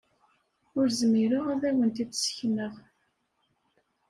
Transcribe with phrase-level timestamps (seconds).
[0.77, 2.73] Ur zmireɣ ad wen-t-id-ssekneɣ.